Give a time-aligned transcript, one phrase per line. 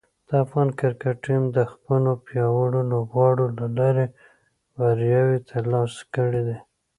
[0.27, 4.05] د افغان کرکټ ټیم د خپلو پیاوړو لوبغاړو له لارې
[4.77, 6.57] بریاوې ترلاسه کړې دي.